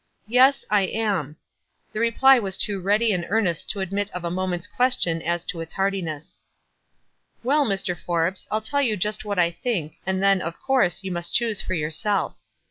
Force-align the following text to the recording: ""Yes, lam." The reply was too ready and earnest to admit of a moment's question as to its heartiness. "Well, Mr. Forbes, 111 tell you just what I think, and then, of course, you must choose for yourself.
""Yes, 0.41 0.65
lam." 0.71 1.37
The 1.93 1.99
reply 1.99 2.39
was 2.39 2.57
too 2.57 2.81
ready 2.81 3.13
and 3.13 3.23
earnest 3.29 3.69
to 3.69 3.81
admit 3.81 4.09
of 4.15 4.23
a 4.23 4.31
moment's 4.31 4.65
question 4.65 5.21
as 5.21 5.43
to 5.43 5.61
its 5.61 5.73
heartiness. 5.73 6.39
"Well, 7.43 7.65
Mr. 7.67 7.95
Forbes, 7.95 8.47
111 8.49 8.71
tell 8.71 8.81
you 8.81 8.97
just 8.97 9.25
what 9.25 9.37
I 9.37 9.51
think, 9.51 9.97
and 10.03 10.23
then, 10.23 10.41
of 10.41 10.59
course, 10.59 11.03
you 11.03 11.11
must 11.11 11.35
choose 11.35 11.61
for 11.61 11.75
yourself. 11.75 12.33